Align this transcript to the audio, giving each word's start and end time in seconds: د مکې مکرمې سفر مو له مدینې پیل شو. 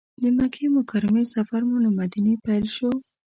د 0.21 0.23
مکې 0.37 0.65
مکرمې 0.77 1.23
سفر 1.35 1.61
مو 1.69 1.77
له 1.85 1.89
مدینې 1.99 2.35
پیل 2.45 2.65
شو. 2.75 2.89